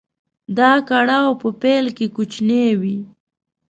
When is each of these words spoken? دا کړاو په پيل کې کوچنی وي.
دا 0.57 0.71
کړاو 0.89 1.31
په 1.41 1.49
پيل 1.61 1.85
کې 1.97 2.07
کوچنی 2.15 2.65
وي. 2.81 2.97